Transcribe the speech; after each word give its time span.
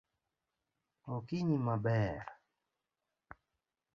Okinyi 1.15 1.57
maler 1.65 2.25